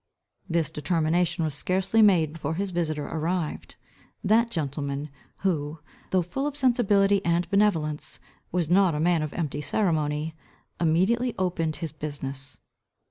[0.49, 3.75] This determination was scarcely made before his visitor arrived.
[4.23, 5.77] That gentleman, who,
[6.09, 8.19] though full of sensibility and benevolence,
[8.51, 10.33] was not a man of empty ceremony,
[10.79, 12.59] immediately opened his business.